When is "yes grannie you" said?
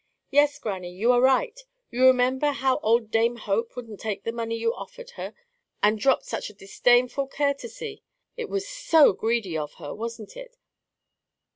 0.31-1.11